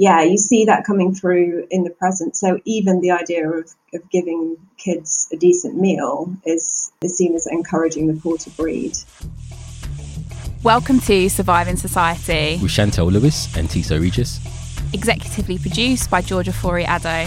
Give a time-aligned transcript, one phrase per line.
[0.00, 2.34] yeah, you see that coming through in the present.
[2.34, 7.46] So even the idea of, of giving kids a decent meal is, is seen as
[7.46, 8.96] encouraging the poor to breed.
[10.62, 14.38] Welcome to Surviving Society with Chantelle Lewis and Tiso Regis.
[14.94, 17.26] Executively produced by Georgia Fori Addo.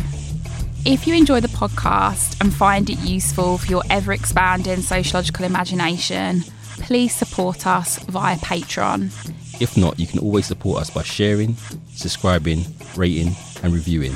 [0.84, 6.42] If you enjoy the podcast and find it useful for your ever expanding sociological imagination,
[6.80, 9.12] please support us via Patreon.
[9.60, 11.56] If not, you can always support us by sharing,
[11.94, 12.66] subscribing,
[12.96, 14.16] rating, and reviewing.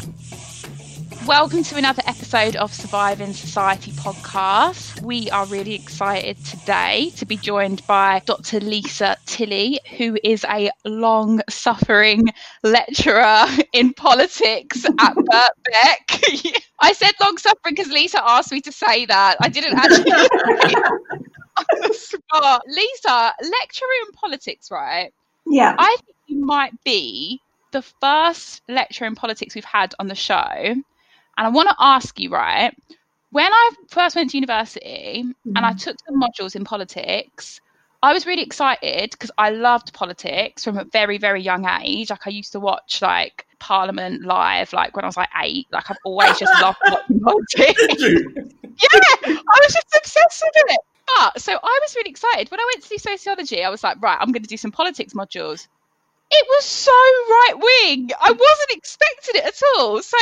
[1.28, 5.01] Welcome to another episode of Surviving Society podcast.
[5.01, 8.61] We are really excited today to be joined by Dr.
[8.61, 12.25] Lisa Tilley, who is a long suffering
[12.64, 16.61] lecturer in politics at Birkbeck.
[16.79, 19.37] I said long suffering because Lisa asked me to say that.
[19.39, 20.11] I didn't actually.
[22.67, 25.11] Lisa, lecturer in politics, right?
[25.50, 25.75] Yeah.
[25.78, 30.43] I think you might be the first lecturer in politics we've had on the show.
[30.43, 30.86] And
[31.37, 32.76] I want to ask you, right?
[33.31, 35.56] When I first went to university mm-hmm.
[35.56, 35.80] and I mm.
[35.80, 37.59] took some modules in politics,
[38.02, 42.09] I was really excited because I loved politics from a very, very young age.
[42.09, 45.68] Like I used to watch like Parliament live, like when I was like eight.
[45.72, 47.94] Like I've always just loved watching politics.
[48.00, 50.80] yeah, I was just obsessed with it.
[51.16, 53.63] But so I was really excited when I went to do sociology.
[53.63, 55.67] I was like, right, I'm going to do some politics modules.
[56.30, 58.09] It was so right wing.
[58.19, 60.02] I wasn't expecting it at all.
[60.02, 60.17] So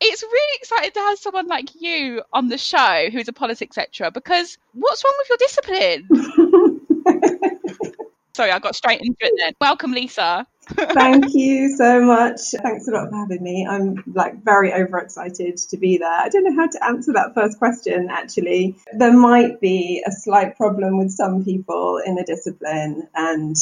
[0.00, 4.10] it's really exciting to have someone like you on the show who's a politics lecturer
[4.10, 6.08] because what's wrong with your discipline?
[8.34, 9.52] Sorry, I got straight into it then.
[9.60, 10.46] Welcome, Lisa.
[10.66, 12.40] Thank you so much.
[12.62, 13.66] Thanks a lot for having me.
[13.68, 16.08] I'm like very overexcited to be there.
[16.08, 18.76] I don't know how to answer that first question actually.
[18.92, 23.56] There might be a slight problem with some people in the discipline and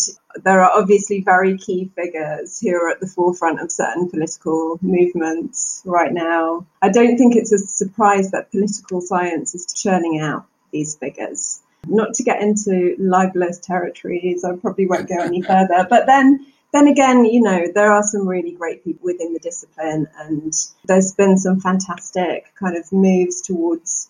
[0.45, 5.83] there are obviously very key figures who are at the forefront of certain political movements
[5.87, 6.67] right now.
[6.83, 11.62] I don't think it's a surprise that political science is churning out these figures.
[11.87, 15.87] Not to get into libelous territories, I probably won't go any further.
[15.88, 20.06] But then then again, you know, there are some really great people within the discipline,
[20.19, 20.53] and
[20.84, 24.08] there's been some fantastic kind of moves towards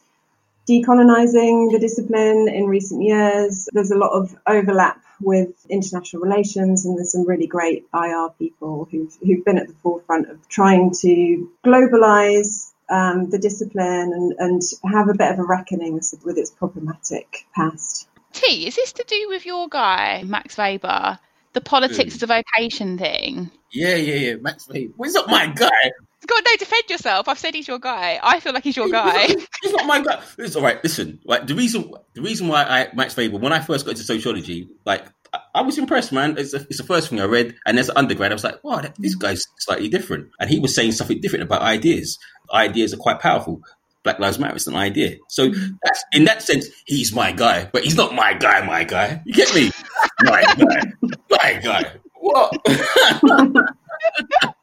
[0.69, 3.69] decolonizing the discipline in recent years.
[3.73, 8.89] There's a lot of overlap with international relations, and there's some really great IR people
[8.91, 14.63] who've, who've been at the forefront of trying to globalize um, the discipline and, and
[14.93, 18.09] have a bit of a reckoning with its problematic past.
[18.33, 21.19] T, is this to do with your guy, Max Weber?
[21.53, 23.51] The politics of vocation thing.
[23.73, 24.35] Yeah, yeah, yeah.
[24.37, 24.93] Max Weber.
[24.97, 25.91] Well, he's not my guy.
[26.27, 27.29] God, no, defend yourself.
[27.29, 28.21] I've said he's your guy.
[28.23, 29.27] I feel like he's your guy.
[29.63, 30.21] he's not my guy.
[30.39, 30.83] It's all right.
[30.83, 34.05] Listen, like the reason, the reason why I Max Weber when I first got into
[34.05, 35.07] sociology, like
[35.55, 36.37] I was impressed, man.
[36.37, 38.63] It's, a, it's the first thing I read, and as an undergrad, I was like,
[38.63, 42.19] "Wow, this guy's slightly different." And he was saying something different about ideas.
[42.53, 43.63] Ideas are quite powerful.
[44.03, 45.17] Black Lives Matter is an idea.
[45.29, 45.75] So mm-hmm.
[45.83, 49.21] that's, in that sense, he's my guy, but he's not my guy, my guy.
[49.25, 49.71] You get me?
[50.23, 50.93] my guy.
[51.31, 51.93] My guy.
[52.15, 52.55] What?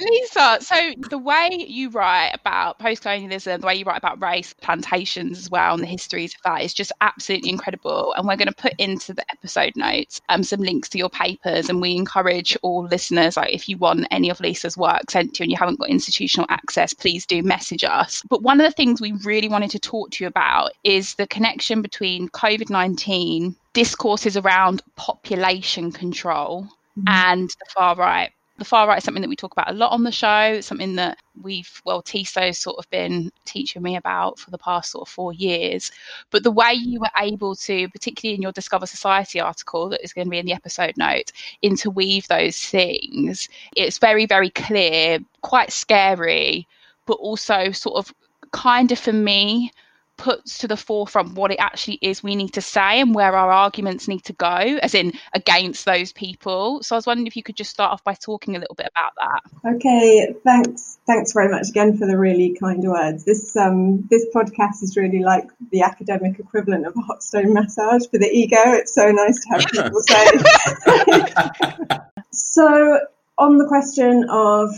[0.00, 4.52] Lisa, so the way you write about post colonialism, the way you write about race,
[4.60, 8.12] plantations as well, and the histories of that is just absolutely incredible.
[8.16, 11.68] And we're going to put into the episode notes um, some links to your papers.
[11.68, 15.42] And we encourage all listeners, like if you want any of Lisa's work sent to
[15.42, 18.22] you and you haven't got institutional access, please do message us.
[18.28, 21.26] But one of the things we really wanted to talk to you about is the
[21.26, 26.62] connection between COVID 19 discourses around population control
[26.98, 27.08] mm-hmm.
[27.08, 29.92] and the far right the far right is something that we talk about a lot
[29.92, 30.54] on the show.
[30.54, 34.92] It's something that we've, well, Tiso's sort of been teaching me about for the past
[34.92, 35.90] sort of four years.
[36.30, 40.12] But the way you were able to, particularly in your Discover Society article that is
[40.12, 45.70] going to be in the episode note, interweave those things, it's very, very clear, quite
[45.72, 46.66] scary,
[47.04, 48.14] but also sort of
[48.52, 49.70] kind of for me
[50.16, 53.50] puts to the forefront what it actually is we need to say and where our
[53.50, 56.82] arguments need to go, as in against those people.
[56.82, 58.88] So I was wondering if you could just start off by talking a little bit
[58.94, 59.74] about that.
[59.76, 60.98] Okay, thanks.
[61.06, 63.24] Thanks very much again for the really kind words.
[63.24, 68.06] This um, this podcast is really like the academic equivalent of a hot stone massage
[68.10, 68.56] for the ego.
[68.66, 71.98] It's so nice to have people say.
[72.32, 73.00] so
[73.38, 74.74] on the question of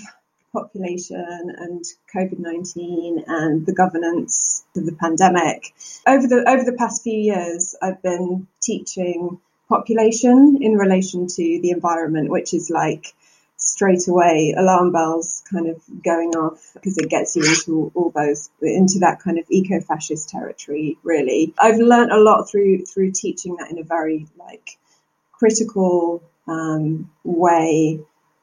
[0.53, 1.85] population and
[2.15, 5.75] COVID nineteen and the governance of the pandemic.
[6.07, 11.71] Over the over the past few years, I've been teaching population in relation to the
[11.71, 13.15] environment, which is like
[13.59, 18.51] straight away alarm bells kind of going off because it gets you into all those
[18.63, 23.69] into that kind of eco-fascist territory really i've learned a lot through through teaching that
[23.69, 24.79] in a very like
[25.33, 27.99] critical um, way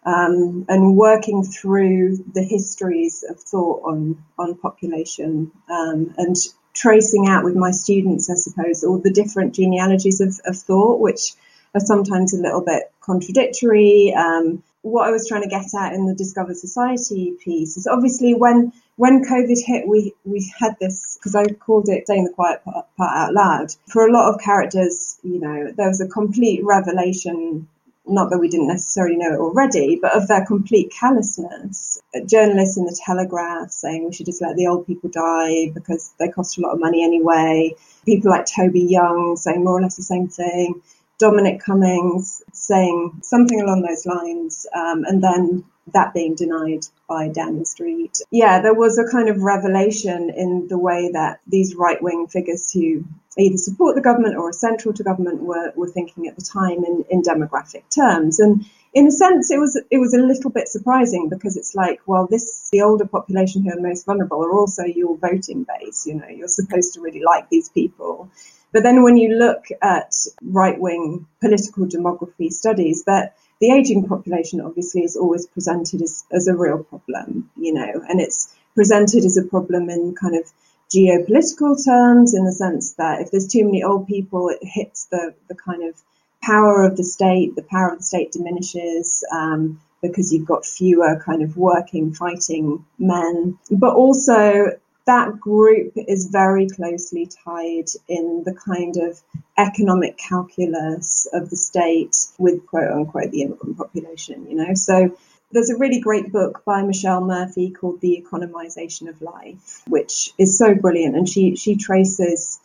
[0.06, 6.36] um, and working through the histories of thought on on population um, and
[6.74, 11.34] tracing out with my students, I suppose, all the different genealogies of, of thought, which
[11.74, 14.14] are sometimes a little bit contradictory.
[14.16, 18.36] Um, what I was trying to get at in the Discover Society piece is obviously
[18.36, 22.64] when when COVID hit, we we had this because I called it saying the quiet
[22.64, 23.68] part, part out loud.
[23.88, 27.68] For a lot of characters, you know, there was a complete revelation
[28.08, 32.00] not that we didn't necessarily know it already, but of their complete callousness.
[32.16, 36.14] Uh, journalists in the Telegraph saying we should just let the old people die because
[36.20, 37.74] they cost a lot of money anyway.
[38.06, 40.82] People like Toby Young saying more or less the same thing.
[41.18, 45.64] Dominic Cummings saying something along those lines, um, and then
[45.94, 48.18] that being denied by Downing Street.
[48.32, 52.72] Yeah, there was a kind of revelation in the way that these right wing figures
[52.72, 53.06] who
[53.38, 56.84] either support the government or are central to government were, were thinking at the time
[56.84, 58.40] in, in demographic terms.
[58.40, 62.00] And in a sense, it was it was a little bit surprising because it's like,
[62.06, 66.08] well, this the older population who are most vulnerable are also your voting base.
[66.08, 68.30] You know, you're supposed to really like these people.
[68.76, 70.14] But then when you look at
[70.44, 76.50] right wing political demography studies, that the aging population obviously is always presented as, as
[76.50, 80.52] a real problem, you know, and it's presented as a problem in kind of
[80.94, 85.34] geopolitical terms in the sense that if there's too many old people, it hits the,
[85.48, 85.96] the kind of
[86.44, 91.24] power of the state, the power of the state diminishes um, because you've got fewer
[91.26, 93.58] kind of working, fighting men.
[93.72, 99.22] But also, that group is very closely tied in the kind of
[99.58, 104.74] economic calculus of the state with quote unquote the immigrant population, you know.
[104.74, 105.16] So
[105.52, 110.58] there's a really great book by Michelle Murphy called The Economization of Life, which is
[110.58, 111.16] so brilliant.
[111.16, 112.60] And she, she traces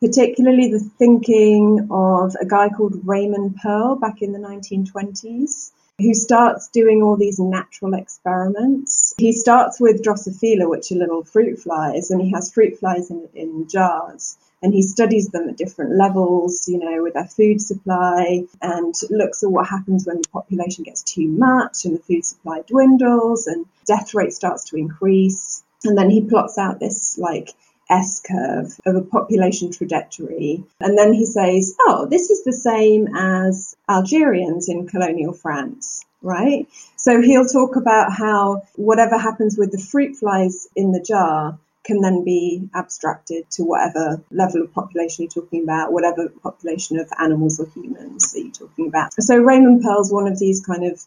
[0.00, 6.68] particularly the thinking of a guy called Raymond Pearl back in the 1920s, who starts
[6.68, 9.14] doing all these natural experiments.
[9.16, 13.28] He starts with Drosophila, which are little fruit flies, and he has fruit flies in,
[13.34, 18.44] in jars and he studies them at different levels, you know, with their food supply
[18.62, 22.62] and looks at what happens when the population gets too much and the food supply
[22.66, 25.62] dwindles and death rate starts to increase.
[25.84, 27.50] And then he plots out this like
[27.90, 30.64] S curve of a population trajectory.
[30.80, 36.66] And then he says, oh, this is the same as Algerians in colonial France right?
[36.96, 42.00] So he'll talk about how whatever happens with the fruit flies in the jar can
[42.00, 47.60] then be abstracted to whatever level of population you're talking about, whatever population of animals
[47.60, 49.12] or humans that you're talking about.
[49.22, 51.02] So Raymond Pearl's one of these kind of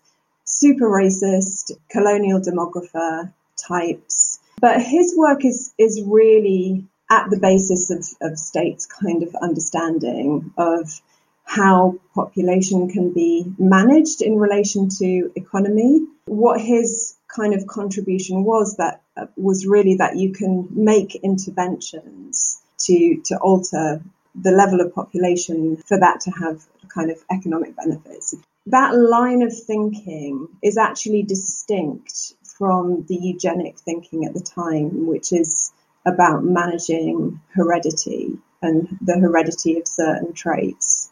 [0.46, 4.27] super racist colonial demographer types.
[4.60, 10.52] But his work is, is really at the basis of, of states kind of understanding
[10.58, 11.02] of
[11.44, 16.06] how population can be managed in relation to economy.
[16.26, 22.62] What his kind of contribution was that uh, was really that you can make interventions
[22.80, 24.02] to to alter
[24.36, 28.36] the level of population for that to have kind of economic benefits.
[28.68, 35.32] That line of thinking is actually distinct from the eugenic thinking at the time, which
[35.32, 35.72] is
[36.06, 41.10] about managing heredity and the heredity of certain traits.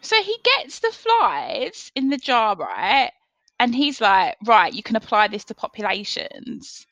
[0.00, 3.12] So he gets the flies in the jar, right?
[3.58, 6.86] And he's like, right, you can apply this to populations.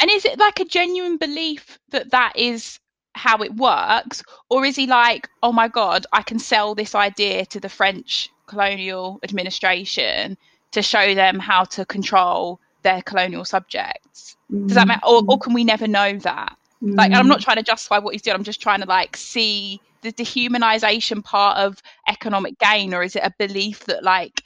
[0.00, 2.80] And is it like a genuine belief that that is
[3.14, 4.22] how it works?
[4.48, 8.28] Or is he like, oh my God, I can sell this idea to the French
[8.46, 10.36] colonial administration
[10.72, 14.36] to show them how to control their colonial subjects?
[14.50, 15.04] Does that matter?
[15.04, 15.40] Or, or mm.
[15.40, 16.56] can we never know that?
[16.82, 17.44] Like, I'm not mm.
[17.44, 18.34] trying to justify what he's doing.
[18.34, 23.22] I'm just trying to like see the dehumanization part of economic gain, or is it
[23.22, 24.42] a belief that like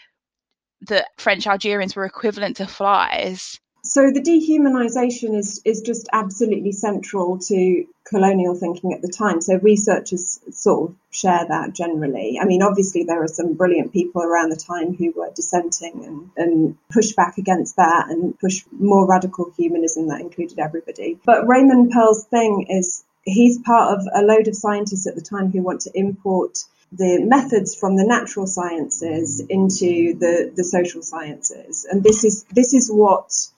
[0.88, 3.60] that French Algerians were equivalent to flies?
[3.86, 9.42] So the dehumanization is is just absolutely central to colonial thinking at the time.
[9.42, 12.38] So researchers sort of share that generally.
[12.40, 16.30] I mean, obviously there are some brilliant people around the time who were dissenting and,
[16.36, 21.18] and push back against that and push more radical humanism that included everybody.
[21.24, 25.50] But Raymond Pearl's thing is he's part of a load of scientists at the time
[25.52, 31.86] who want to import the methods from the natural sciences into the, the social sciences.
[31.90, 33.48] And this is this is what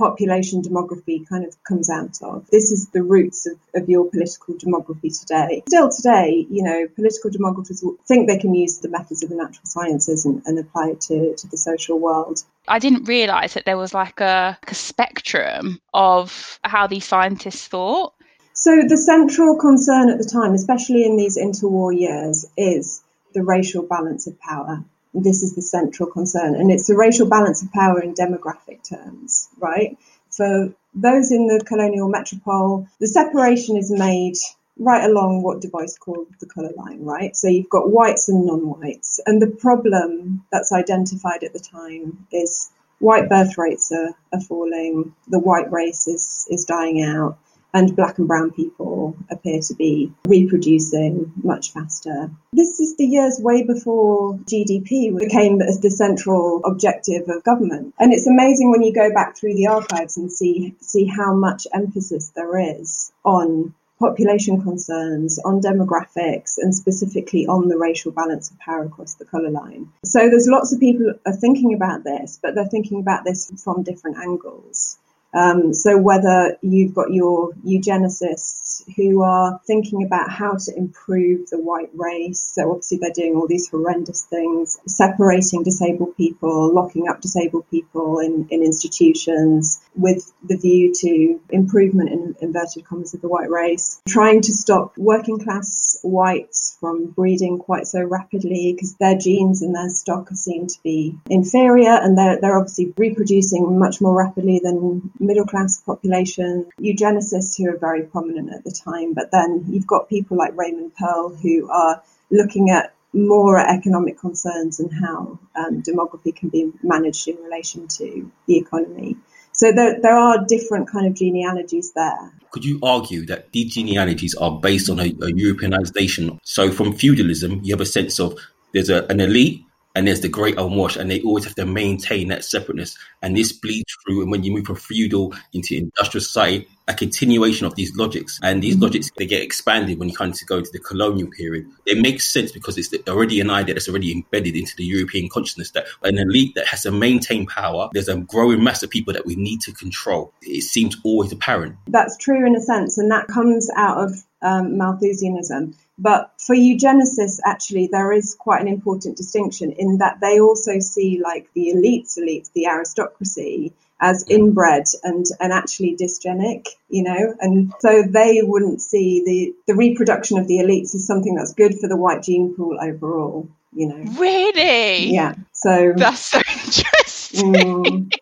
[0.00, 2.48] population demography kind of comes out of.
[2.50, 5.62] This is the roots of, of your political demography today.
[5.68, 9.66] Still today, you know, political demographers think they can use the methods of the natural
[9.66, 12.42] sciences and, and apply it to, to the social world.
[12.66, 18.14] I didn't realise that there was like a, a spectrum of how these scientists thought.
[18.54, 23.02] So the central concern at the time, especially in these interwar years, is
[23.34, 24.82] the racial balance of power
[25.14, 26.54] this is the central concern.
[26.54, 29.96] And it's the racial balance of power in demographic terms, right?
[30.30, 34.34] For those in the colonial metropole, the separation is made
[34.78, 37.36] right along what Du Bois called the colour line, right?
[37.36, 39.20] So you've got whites and non-whites.
[39.26, 45.14] And the problem that's identified at the time is white birth rates are, are falling,
[45.28, 47.38] the white race is, is dying out,
[47.72, 52.30] and black and brown people appear to be reproducing much faster.
[52.52, 57.94] This is the years way before GDP became the central objective of government.
[57.98, 61.66] And it's amazing when you go back through the archives and see see how much
[61.72, 68.58] emphasis there is on population concerns, on demographics, and specifically on the racial balance of
[68.58, 69.92] power across the colour line.
[70.04, 73.82] So there's lots of people are thinking about this, but they're thinking about this from
[73.82, 74.98] different angles.
[75.34, 81.58] Um, so whether you've got your eugenicists who are thinking about how to improve the
[81.58, 87.20] white race, so obviously they're doing all these horrendous things, separating disabled people, locking up
[87.20, 93.28] disabled people in, in institutions with the view to improvement in inverted commas of the
[93.28, 99.16] white race, trying to stop working class whites from breeding quite so rapidly because their
[99.16, 104.00] genes and their stock are seen to be inferior and they're, they're obviously reproducing much
[104.00, 109.30] more rapidly than middle class population, eugenicists who are very prominent at the time, but
[109.30, 114.92] then you've got people like Raymond Pearl who are looking at more economic concerns and
[114.92, 119.16] how um, demography can be managed in relation to the economy.
[119.52, 122.32] So there, there are different kind of genealogies there.
[122.52, 126.38] Could you argue that these genealogies are based on a, a Europeanization?
[126.44, 128.38] So from feudalism, you have a sense of
[128.72, 132.28] there's a, an elite and there's the great unwashed, and they always have to maintain
[132.28, 132.96] that separateness.
[133.22, 137.66] And this bleeds through, and when you move from feudal into industrial society, a continuation
[137.66, 138.38] of these logics.
[138.42, 138.84] And these mm-hmm.
[138.84, 141.66] logics, they get expanded when you kind of go into the colonial period.
[141.86, 145.70] It makes sense because it's already an idea that's already embedded into the European consciousness
[145.72, 149.24] that an elite that has to maintain power, there's a growing mass of people that
[149.24, 150.32] we need to control.
[150.42, 151.76] It seems always apparent.
[151.86, 155.74] That's true in a sense, and that comes out of um, Malthusianism.
[156.00, 161.20] But for eugenicists, actually, there is quite an important distinction in that they also see
[161.22, 167.74] like the elites, elites, the aristocracy, as inbred and, and actually dysgenic, you know, and
[167.80, 171.86] so they wouldn't see the, the reproduction of the elites as something that's good for
[171.86, 174.10] the white gene pool overall, you know.
[174.18, 175.12] Really?
[175.12, 175.34] Yeah.
[175.52, 177.52] So that's so interesting.
[177.52, 178.12] Mm,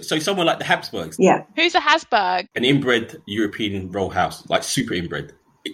[0.00, 1.16] so someone like the Habsburgs.
[1.20, 1.44] Yeah.
[1.54, 2.48] Who's a Habsburg?
[2.56, 5.32] An inbred European royal house, like super inbred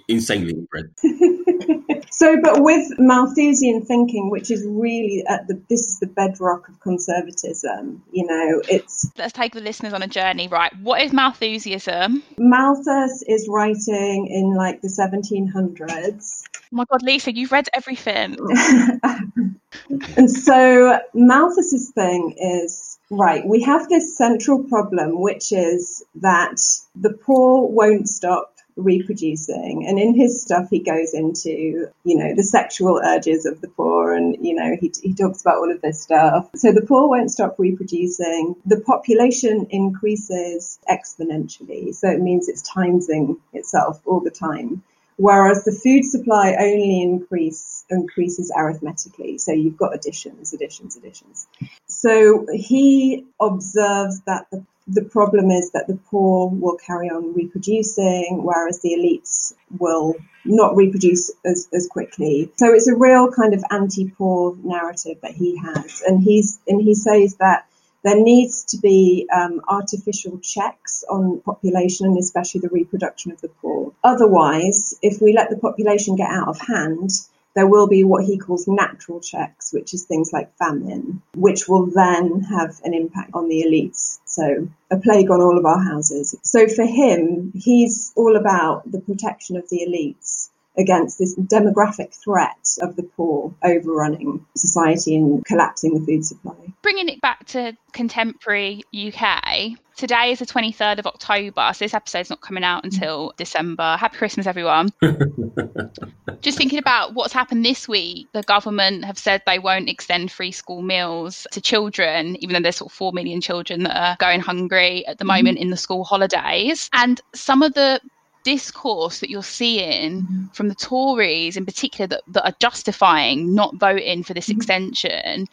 [0.09, 0.91] insanely inbred.
[2.11, 6.81] so, but with Malthusian thinking, which is really at the this is the bedrock of
[6.81, 8.03] conservatism.
[8.13, 10.49] You know, it's let's take the listeners on a journey.
[10.49, 12.23] Right, what is Malthusianism?
[12.39, 16.43] Malthus is writing in like the 1700s.
[16.57, 18.37] Oh my God, Lisa, you've read everything.
[20.17, 23.45] and so Malthus's thing is right.
[23.47, 26.61] We have this central problem, which is that
[26.95, 29.87] the poor won't stop reproducing.
[29.87, 34.15] And in his stuff, he goes into, you know, the sexual urges of the poor
[34.15, 36.51] and, you know, he, he talks about all of this stuff.
[36.57, 38.57] So the poor won't stop reproducing.
[38.67, 41.95] The population increases exponentially.
[41.95, 44.83] So it means it's timesing itself all the time.
[45.21, 49.37] Whereas the food supply only increase, increases arithmetically.
[49.37, 51.47] So you've got additions, additions, additions.
[51.89, 58.41] So he observes that the the problem is that the poor will carry on reproducing,
[58.43, 62.51] whereas the elites will not reproduce as, as quickly.
[62.57, 66.95] So it's a real kind of anti-poor narrative that he has, and he's and he
[66.95, 67.67] says that
[68.03, 73.49] there needs to be um, artificial checks on population and especially the reproduction of the
[73.49, 73.93] poor.
[74.03, 77.11] Otherwise, if we let the population get out of hand,
[77.55, 81.87] there will be what he calls natural checks, which is things like famine, which will
[81.87, 84.21] then have an impact on the elites.
[84.25, 86.35] So a plague on all of our houses.
[86.43, 90.40] So for him, he's all about the protection of the elites
[90.79, 96.55] against this demographic threat of the poor overrunning society and collapsing the food supply.
[96.83, 102.31] Bringing it back to contemporary UK, today is the 23rd of October, so this episode's
[102.31, 103.97] not coming out until December.
[103.99, 104.91] Happy Christmas, everyone.
[106.41, 110.53] Just thinking about what's happened this week, the government have said they won't extend free
[110.53, 114.41] school meals to children, even though there's sort of 4 million children that are going
[114.41, 115.37] hungry at the mm-hmm.
[115.37, 116.89] moment in the school holidays.
[116.93, 118.01] And some of the
[118.45, 120.47] discourse that you're seeing mm-hmm.
[120.49, 124.59] from the Tories in particular that, that are justifying not voting for this mm-hmm.
[124.59, 125.49] extension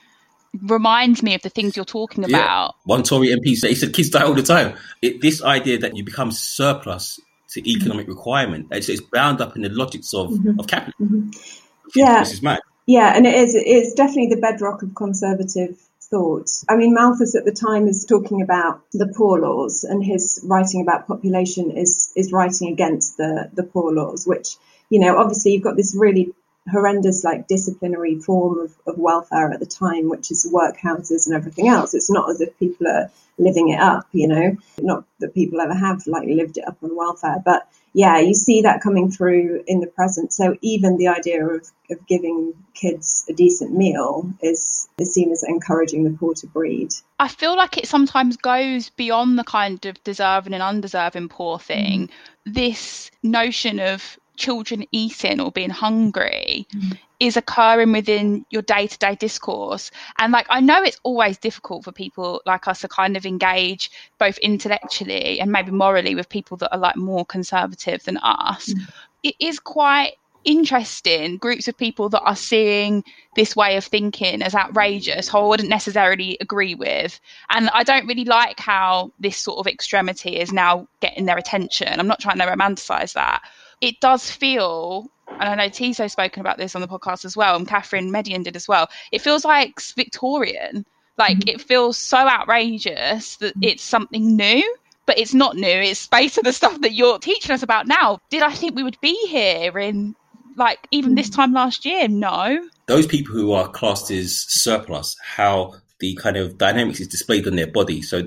[0.64, 2.38] reminds me of the things you're talking yeah.
[2.38, 2.76] about.
[2.86, 4.76] One Tory MP said, he said kids die all the time.
[5.02, 7.70] It, this idea that you become surplus to mm-hmm.
[7.70, 10.60] economic requirement, it's, it's bound up in the logics of, mm-hmm.
[10.60, 11.32] of capitalism.
[11.32, 11.90] Mm-hmm.
[11.96, 12.20] Yeah.
[12.20, 12.60] This is mad.
[12.88, 13.54] Yeah, and it is.
[13.54, 15.78] It's definitely the bedrock of conservative
[16.10, 16.50] thought.
[16.70, 20.82] I mean, Malthus at the time is talking about the poor laws, and his writing
[20.82, 24.58] about population is is writing against the the poor laws, which
[24.90, 26.34] you know, obviously you've got this really
[26.70, 31.68] horrendous like disciplinary form of, of welfare at the time, which is workhouses and everything
[31.68, 31.94] else.
[31.94, 35.74] It's not as if people are living it up, you know, not that people ever
[35.74, 39.80] have like lived it up on welfare, but yeah, you see that coming through in
[39.80, 40.34] the present.
[40.34, 45.44] So even the idea of, of giving kids a decent meal is, is seen as
[45.44, 46.90] encouraging the poor to breed.
[47.20, 52.08] I feel like it sometimes goes beyond the kind of deserving and undeserving poor thing.
[52.08, 52.54] Mm.
[52.54, 56.98] This notion of children eating or being hungry mm.
[57.20, 62.42] is occurring within your day-to-day discourse and like i know it's always difficult for people
[62.46, 66.80] like us to kind of engage both intellectually and maybe morally with people that are
[66.80, 68.94] like more conservative than us mm.
[69.24, 70.14] it is quite
[70.48, 73.04] interesting groups of people that are seeing
[73.36, 77.20] this way of thinking as outrageous, who I wouldn't necessarily agree with.
[77.50, 82.00] And I don't really like how this sort of extremity is now getting their attention.
[82.00, 83.42] I'm not trying to romanticize that,
[83.82, 87.56] it does feel and I know Tiso's spoken about this on the podcast as well,
[87.56, 88.90] and Catherine Median did as well.
[89.12, 90.86] It feels like Victorian.
[91.18, 91.50] Like mm-hmm.
[91.50, 93.64] it feels so outrageous that mm-hmm.
[93.64, 95.68] it's something new, but it's not new.
[95.68, 98.20] It's based on the stuff that you're teaching us about now.
[98.30, 100.16] Did I think we would be here in
[100.56, 101.42] like even this mm-hmm.
[101.42, 102.08] time last year?
[102.08, 102.68] No.
[102.88, 107.56] Those people who are classed as surplus, how the kind of dynamics is displayed on
[107.56, 108.02] their body.
[108.02, 108.24] So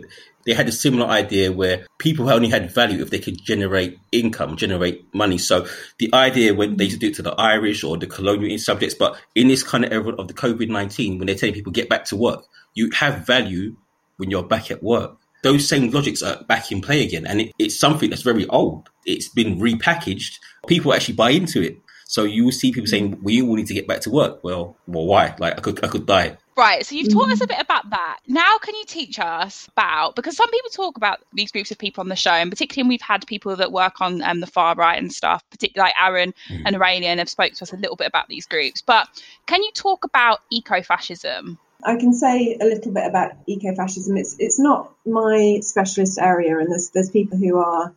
[0.47, 4.57] they had a similar idea where people only had value if they could generate income,
[4.57, 5.39] generate money.
[5.39, 5.67] So
[5.99, 8.95] the idea when they used to do it to the Irish or the colonial subjects,
[8.95, 11.89] but in this kind of era of the COVID 19, when they're telling people get
[11.89, 12.45] back to work,
[12.75, 13.77] you have value
[14.17, 15.17] when you're back at work.
[15.43, 17.27] Those same logics are back in play again.
[17.27, 18.89] And it, it's something that's very old.
[19.07, 20.39] It's been repackaged.
[20.67, 21.79] People actually buy into it.
[22.11, 24.77] So you will see people saying, "We all need to get back to work." Well,
[24.87, 25.35] well, why?
[25.39, 27.49] Like I could, I could die Right, so you've taught us a mm.
[27.49, 28.19] bit about that.
[28.27, 32.03] Now, can you teach us about because some people talk about these groups of people
[32.03, 34.75] on the show, and particularly when we've had people that work on um, the far
[34.75, 36.63] right and stuff, particularly like Aaron mm.
[36.67, 38.83] and Aurelien have spoke to us a little bit about these groups.
[38.83, 39.09] But
[39.47, 41.59] can you talk about eco-fascism?
[41.83, 44.19] I can say a little bit about eco-fascism.
[44.19, 47.95] It's it's not my specialist area, and there's there's people who are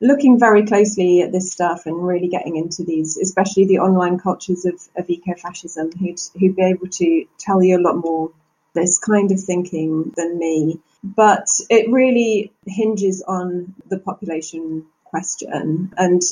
[0.00, 4.64] looking very closely at this stuff and really getting into these, especially the online cultures
[4.64, 8.30] of, of ecofascism, who'd, who'd be able to tell you a lot more
[8.74, 10.78] this kind of thinking than me.
[11.02, 15.92] But it really hinges on the population question.
[15.96, 16.22] And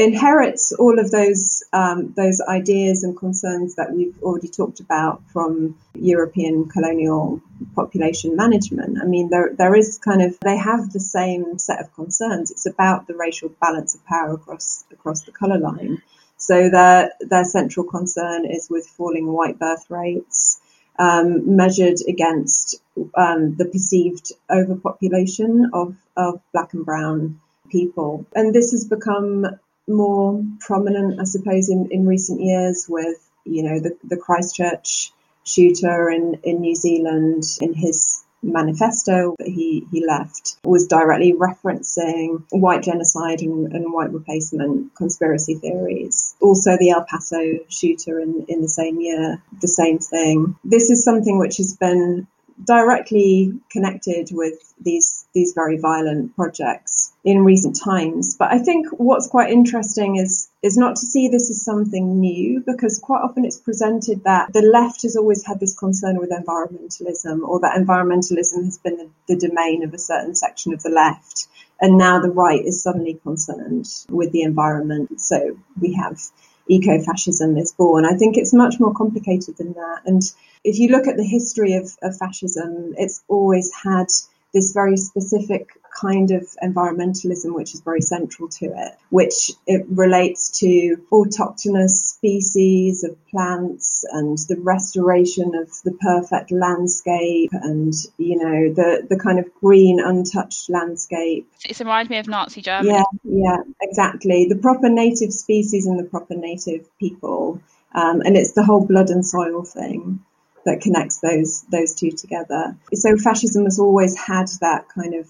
[0.00, 5.76] inherits all of those um, those ideas and concerns that we've already talked about from
[5.94, 7.40] European colonial
[7.74, 8.98] population management.
[9.00, 12.50] I mean, there there is kind of they have the same set of concerns.
[12.50, 16.02] It's about the racial balance of power across across the colour line.
[16.36, 20.60] So their their central concern is with falling white birth rates.
[20.98, 22.82] Um, measured against
[23.14, 28.26] um, the perceived overpopulation of, of black and brown people.
[28.34, 29.46] And this has become
[29.90, 35.12] more prominent, I suppose, in, in recent years with, you know, the, the Christchurch
[35.44, 42.42] shooter in, in New Zealand in his manifesto that he, he left was directly referencing
[42.50, 46.34] white genocide and, and, white replacement conspiracy theories.
[46.40, 50.56] Also, the El Paso shooter in, in the same year, the same thing.
[50.64, 52.26] This is something which has been
[52.64, 58.36] directly connected with these these very violent projects in recent times.
[58.36, 62.60] But I think what's quite interesting is is not to see this as something new
[62.60, 67.46] because quite often it's presented that the left has always had this concern with environmentalism
[67.46, 71.48] or that environmentalism has been the, the domain of a certain section of the left.
[71.80, 75.20] And now the right is suddenly concerned with the environment.
[75.20, 76.20] So we have
[76.68, 78.04] eco-fascism is born.
[78.04, 80.02] I think it's much more complicated than that.
[80.04, 80.22] And
[80.62, 84.06] if you look at the history of, of fascism, it's always had
[84.52, 90.60] this very specific kind of environmentalism which is very central to it, which it relates
[90.60, 98.72] to autochthonous species of plants and the restoration of the perfect landscape and, you know,
[98.72, 101.50] the, the kind of green untouched landscape.
[101.64, 102.90] It reminds me of Nazi Germany.
[102.90, 104.46] Yeah, yeah, exactly.
[104.46, 107.60] The proper native species and the proper native people.
[107.92, 110.20] Um, and it's the whole blood and soil thing
[110.64, 112.76] that connects those those two together.
[112.94, 115.28] So fascism has always had that kind of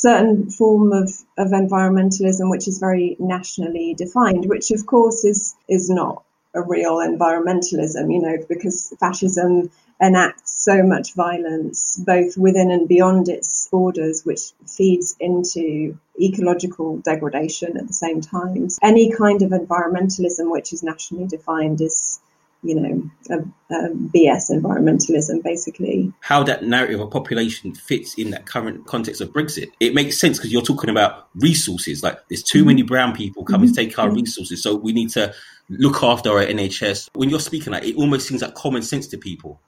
[0.00, 5.90] certain form of, of environmentalism which is very nationally defined, which of course is is
[5.90, 6.22] not
[6.54, 13.28] a real environmentalism, you know, because fascism enacts so much violence both within and beyond
[13.28, 18.68] its borders, which feeds into ecological degradation at the same time.
[18.82, 22.20] Any kind of environmentalism which is nationally defined is
[22.62, 26.12] you know, a, a BS environmentalism, basically.
[26.20, 29.70] How that narrative of population fits in that current context of Brexit.
[29.80, 32.02] It makes sense because you're talking about resources.
[32.02, 32.88] Like there's too many mm-hmm.
[32.88, 34.16] brown people coming to take our mm-hmm.
[34.16, 35.32] resources, so we need to
[35.68, 37.10] look after our NHS.
[37.14, 39.60] When you're speaking, like it almost seems like common sense to people.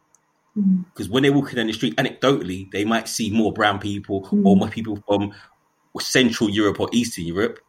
[0.57, 0.83] Mm-hmm.
[0.83, 4.57] Because when they're walking down the street, anecdotally, they might see more brown people or
[4.57, 5.33] more people from
[6.01, 7.61] Central Europe or Eastern Europe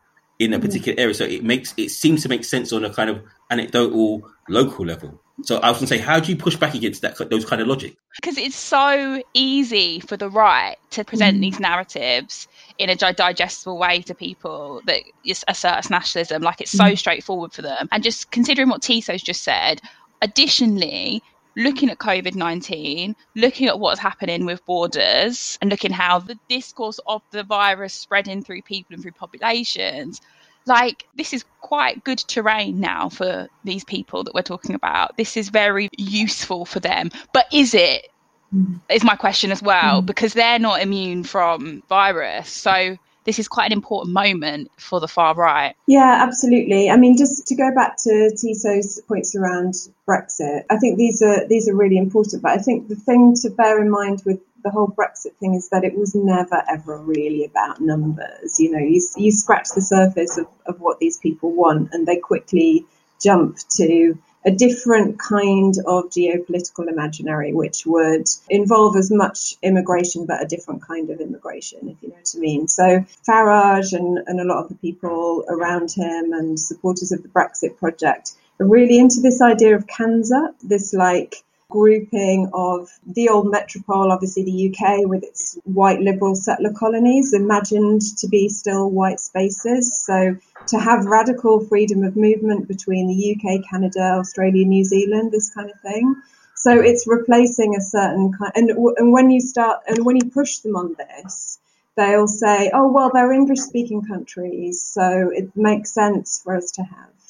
[0.41, 0.65] in a mm-hmm.
[0.65, 1.13] particular area.
[1.13, 5.21] So it makes it seems to make sense on a kind of anecdotal local level.
[5.43, 7.61] So I was going to say, how do you push back against that those kind
[7.61, 7.95] of logic?
[8.15, 11.41] Because it's so easy for the right to present mm-hmm.
[11.41, 16.41] these narratives in a digestible way to people that is asserts nationalism.
[16.41, 16.95] Like it's so mm-hmm.
[16.95, 17.87] straightforward for them.
[17.91, 19.81] And just considering what Tiso's just said,
[20.21, 21.21] additionally,
[21.55, 26.99] looking at COVID 19, looking at what's happening with borders, and looking how the discourse
[27.07, 30.21] of the virus spreading through people and through populations.
[30.67, 35.17] Like, this is quite good terrain now for these people that we're talking about.
[35.17, 37.09] This is very useful for them.
[37.33, 38.07] But is it?
[38.53, 38.79] Mm.
[38.89, 40.05] Is my question as well, mm.
[40.05, 42.49] because they're not immune from virus.
[42.49, 45.75] So, this is quite an important moment for the far right.
[45.87, 46.89] Yeah, absolutely.
[46.89, 49.75] I mean, just to go back to Tiso's points around
[50.07, 52.41] Brexit, I think these are these are really important.
[52.41, 55.69] But I think the thing to bear in mind with the whole Brexit thing is
[55.69, 58.59] that it was never ever really about numbers.
[58.59, 62.17] You know, you you scratch the surface of, of what these people want, and they
[62.17, 62.85] quickly
[63.21, 70.41] jump to a different kind of geopolitical imaginary, which would involve as much immigration, but
[70.41, 72.67] a different kind of immigration, if you know what I mean.
[72.67, 77.29] So Farage and, and a lot of the people around him and supporters of the
[77.29, 83.49] Brexit project are really into this idea of CANZUK, this like grouping of the old
[83.49, 89.19] metropole, obviously the UK with its white liberal settler colonies, imagined to be still white
[89.19, 89.97] spaces.
[90.05, 95.49] So to have radical freedom of movement between the UK, Canada, Australia, New Zealand, this
[95.51, 96.15] kind of thing.
[96.55, 100.59] So it's replacing a certain kind, and, and when you start, and when you push
[100.59, 101.57] them on this,
[101.97, 106.83] they'll say, oh, well, they're English speaking countries, so it makes sense for us to
[106.83, 107.20] have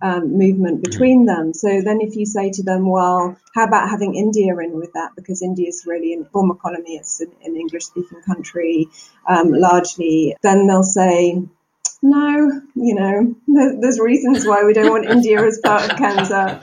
[0.00, 1.52] um, movement between them.
[1.54, 5.10] So then if you say to them, well, how about having India in with that?
[5.16, 8.88] Because India is really a former colony, it's an, an English speaking country
[9.28, 11.42] um, largely, then they'll say,
[12.00, 13.34] no, you know,
[13.80, 16.62] there's reasons why we don't want India as part of CANZUK.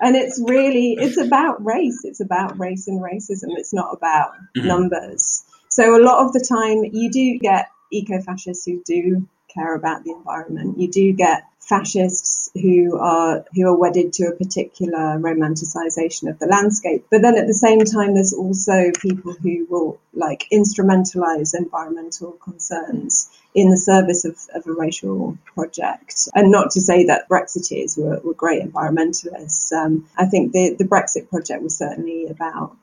[0.00, 2.00] And it's really, it's about race.
[2.04, 3.50] It's about race and racism.
[3.56, 4.66] It's not about mm-hmm.
[4.66, 5.44] numbers.
[5.68, 10.10] So a lot of the time you do get eco-fascists who do care about the
[10.10, 10.80] environment.
[10.80, 16.46] You do get fascists who are who are wedded to a particular romanticization of the
[16.46, 17.04] landscape.
[17.10, 23.28] But then at the same time, there's also people who will like instrumentalize environmental concerns
[23.54, 26.28] in the service of, of a racial project.
[26.34, 29.72] And not to say that Brexiteers were, were great environmentalists.
[29.72, 32.76] Um, I think the, the Brexit project was certainly about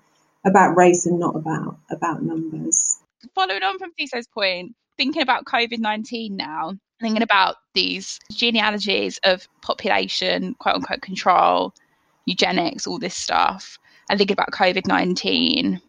[0.43, 2.97] about race and not about about numbers.
[3.35, 9.47] Following on from Tiso's point, thinking about COVID nineteen now, thinking about these genealogies of
[9.61, 11.73] population, quote unquote, control,
[12.25, 13.77] eugenics, all this stuff,
[14.09, 15.81] and thinking about COVID 19,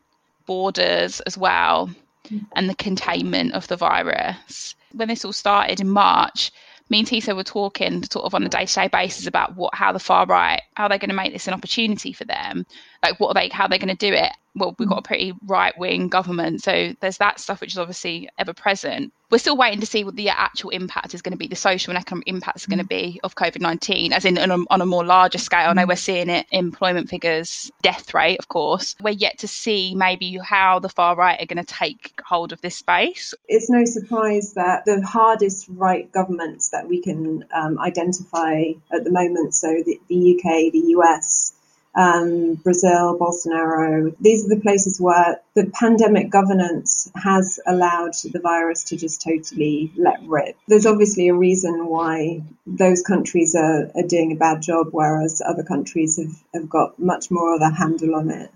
[0.46, 1.88] borders as well,
[2.24, 2.38] mm-hmm.
[2.56, 4.74] and the containment of the virus.
[4.92, 6.50] When this all started in March,
[6.92, 9.74] me and Tiso were talking sort of on a day to day basis about what
[9.74, 12.66] how the far right, how they're going to make this an opportunity for them.
[13.02, 14.32] Like what are they how they're going to do it.
[14.54, 15.06] Well, we've got a mm.
[15.06, 19.56] pretty right wing government, so there's that stuff which is obviously ever present we're still
[19.56, 22.28] waiting to see what the actual impact is going to be, the social and economic
[22.28, 22.88] impact is going to mm.
[22.88, 25.70] be of COVID 19, as in on a, on a, more larger scale.
[25.70, 25.98] I know we're mm.
[25.98, 28.94] seeing it employment figures, death rate, of course.
[29.00, 32.60] We're yet to see maybe how the far right are going to take hold of
[32.60, 33.32] this space.
[33.48, 39.10] It's no surprise that the hardest right governments that we can um, identify at the
[39.10, 41.54] moment, so the, the UK, the US,
[41.94, 44.14] um, Brazil, Bolsonaro.
[44.20, 49.92] These are the places where the pandemic governance has allowed the virus to just totally
[49.96, 50.56] let rip.
[50.68, 55.62] There's obviously a reason why those countries are, are doing a bad job, whereas other
[55.62, 58.50] countries have, have got much more of a handle on it.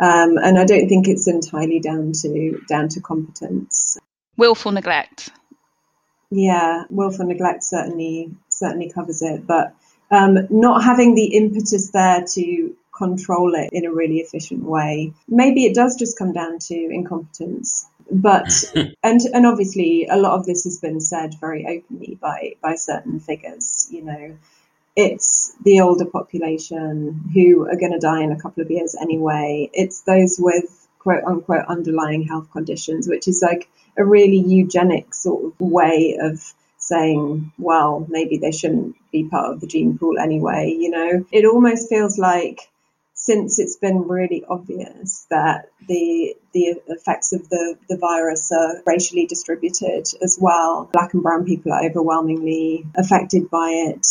[0.00, 3.98] Um, and I don't think it's entirely down to down to competence.
[4.38, 5.30] Willful neglect.
[6.30, 9.74] Yeah, willful neglect certainly certainly covers it, but
[10.10, 15.12] um, not having the impetus there to control it in a really efficient way.
[15.26, 17.86] Maybe it does just come down to incompetence.
[18.10, 18.50] But
[19.02, 23.20] and and obviously a lot of this has been said very openly by by certain
[23.20, 24.36] figures, you know.
[24.96, 29.70] It's the older population who are going to die in a couple of years anyway.
[29.72, 35.44] It's those with quote unquote underlying health conditions, which is like a really eugenic sort
[35.44, 40.74] of way of saying, well, maybe they shouldn't be part of the gene pool anyway.
[40.76, 42.68] You know, it almost feels like
[43.22, 49.26] since it's been really obvious that the the effects of the, the virus are racially
[49.26, 54.06] distributed as well, black and brown people are overwhelmingly affected by it,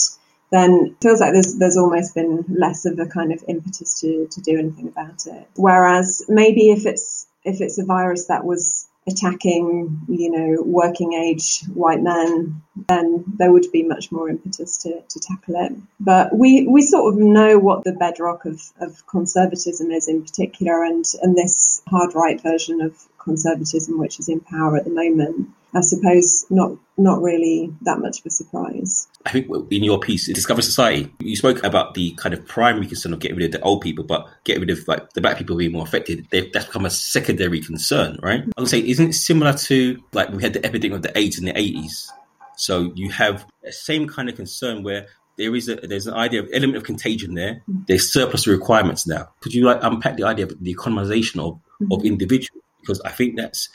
[0.52, 4.28] then it feels like there's there's almost been less of a kind of impetus to,
[4.28, 5.48] to do anything about it.
[5.56, 11.64] Whereas maybe if it's if it's a virus that was attacking, you know, working age
[11.74, 15.74] white men, then there would be much more impetus to, to tackle it.
[16.00, 20.84] But we, we sort of know what the bedrock of, of conservatism is in particular,
[20.84, 25.50] and, and this hard right version of conservatism, which is in power at the moment,
[25.74, 29.08] I suppose not not really that much of a surprise.
[29.26, 33.14] I think in your piece, Discover Society, you spoke about the kind of primary concern
[33.14, 35.56] of getting rid of the old people, but getting rid of like the black people
[35.56, 36.28] being more affected.
[36.32, 38.44] They've, that's become a secondary concern, right?
[38.58, 41.38] I would say, isn't it similar to like we had the epidemic of the AIDS
[41.38, 42.12] in the eighties?
[42.58, 46.42] So you have the same kind of concern where there is a there's an idea
[46.42, 47.62] of element of contagion there.
[47.88, 49.30] There's surplus requirements now.
[49.40, 51.94] Could you like unpack the idea of the economization of, mm-hmm.
[51.94, 52.64] of individuals?
[52.82, 53.70] Because I think that's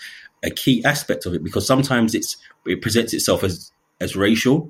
[0.45, 4.69] a key aspect of it because sometimes it's it presents itself as as racial,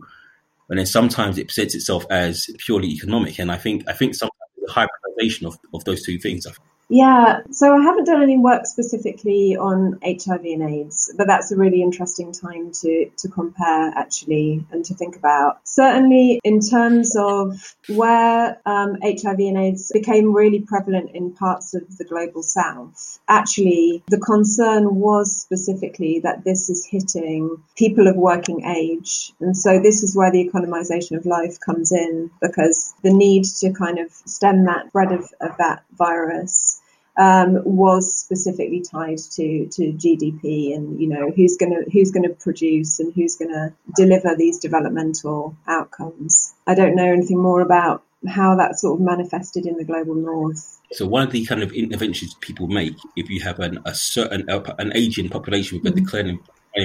[0.68, 3.38] and then sometimes it presents itself as purely economic.
[3.38, 6.46] And I think I think sometimes the hybridization of, of those two things.
[6.88, 11.56] Yeah, so I haven't done any work specifically on HIV and AIDS, but that's a
[11.56, 15.60] really interesting time to, to compare actually and to think about.
[15.64, 21.96] Certainly, in terms of where um, HIV and AIDS became really prevalent in parts of
[21.96, 28.64] the global south, actually, the concern was specifically that this is hitting people of working
[28.64, 29.32] age.
[29.40, 33.72] And so, this is where the economization of life comes in because the need to
[33.72, 36.82] kind of stem that spread of, of that virus
[37.16, 42.28] um, was specifically tied to to GDP and you know who's going to who's going
[42.28, 46.54] to produce and who's going to deliver these developmental outcomes.
[46.66, 50.80] I don't know anything more about how that sort of manifested in the global north.
[50.92, 54.48] So one of the kind of interventions people make if you have an, a certain
[54.48, 56.04] an aging population with a mm-hmm.
[56.04, 56.40] declining,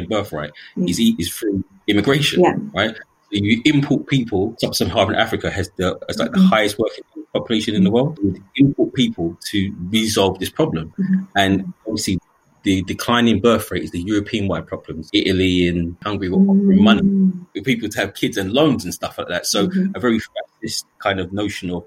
[0.08, 0.88] birth rate mm-hmm.
[0.88, 2.56] is is through immigration, yeah.
[2.74, 2.96] right?
[3.32, 4.56] You import people.
[4.60, 6.48] Sub-Saharan Africa has the has like the mm-hmm.
[6.48, 8.18] highest working population in the world.
[8.22, 11.24] You import people to resolve this problem, mm-hmm.
[11.36, 12.20] and obviously
[12.64, 15.10] the declining birth rate is the European-wide problems.
[15.14, 17.44] Italy and Hungary were offering money mm-hmm.
[17.56, 19.46] for people to have kids and loans and stuff like that.
[19.46, 19.92] So mm-hmm.
[19.96, 20.20] a very
[20.62, 21.86] this kind of notion of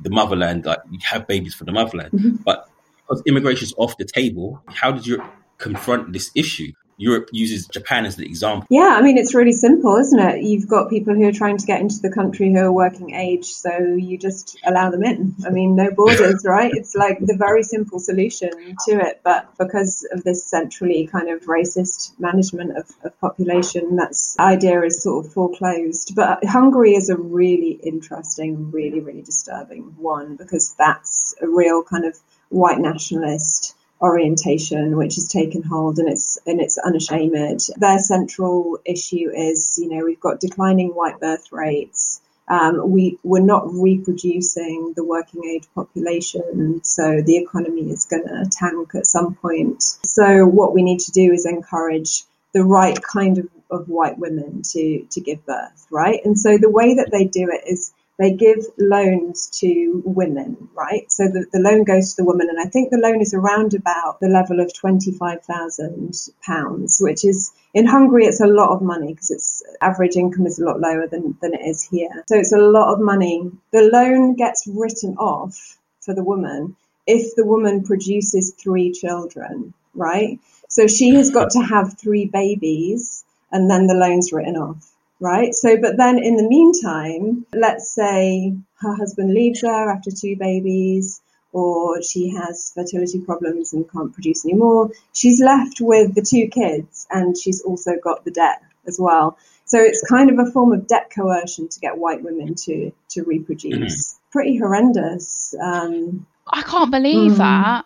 [0.00, 2.36] the motherland, like you have babies for the motherland, mm-hmm.
[2.44, 5.22] but because immigration is off the table, how did you
[5.58, 6.72] confront this issue?
[7.02, 8.64] Europe uses Japan as the example.
[8.70, 10.42] Yeah, I mean, it's really simple, isn't it?
[10.44, 13.46] You've got people who are trying to get into the country who are working age,
[13.46, 15.34] so you just allow them in.
[15.44, 16.70] I mean, no borders, right?
[16.72, 18.50] It's like the very simple solution
[18.86, 19.20] to it.
[19.24, 25.02] But because of this centrally kind of racist management of, of population, that idea is
[25.02, 26.14] sort of foreclosed.
[26.14, 32.04] But Hungary is a really interesting, really, really disturbing one because that's a real kind
[32.04, 32.16] of
[32.52, 33.61] white nationalist
[34.02, 37.60] orientation which has taken hold and it's and it's unashamed.
[37.76, 42.20] Their central issue is, you know, we've got declining white birth rates.
[42.48, 48.50] Um, we we're not reproducing the working age population, so the economy is going to
[48.50, 49.82] tank at some point.
[50.04, 54.62] So what we need to do is encourage the right kind of, of white women
[54.72, 56.20] to to give birth, right?
[56.24, 61.10] And so the way that they do it is they give loans to women, right?
[61.10, 63.74] So the, the loan goes to the woman, and I think the loan is around
[63.74, 69.30] about the level of £25,000, which is in Hungary, it's a lot of money because
[69.30, 72.22] its average income is a lot lower than, than it is here.
[72.28, 73.50] So it's a lot of money.
[73.72, 80.38] The loan gets written off for the woman if the woman produces three children, right?
[80.68, 84.91] So she has got to have three babies and then the loan's written off
[85.22, 85.54] right?
[85.54, 91.22] So, but then in the meantime, let's say her husband leaves her after two babies,
[91.52, 94.90] or she has fertility problems and can't produce anymore.
[95.12, 99.38] She's left with the two kids, and she's also got the debt as well.
[99.64, 103.22] So it's kind of a form of debt coercion to get white women to to
[103.22, 104.14] reproduce.
[104.14, 104.30] Mm-hmm.
[104.32, 105.54] Pretty horrendous.
[105.62, 107.36] Um, I can't believe mm.
[107.38, 107.84] that.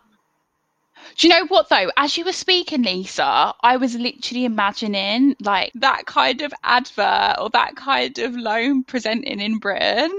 [1.17, 1.91] Do you know what though?
[1.97, 7.49] As you were speaking, Lisa, I was literally imagining like that kind of advert or
[7.51, 10.11] that kind of loan presenting in Britain.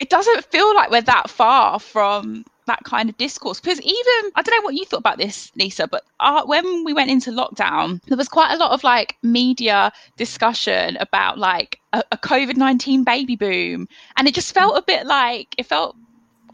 [0.00, 4.42] It doesn't feel like we're that far from that kind of discourse because even I
[4.42, 8.02] don't know what you thought about this, Lisa, but uh, when we went into lockdown,
[8.04, 13.02] there was quite a lot of like media discussion about like a, a COVID nineteen
[13.02, 15.96] baby boom, and it just felt a bit like it felt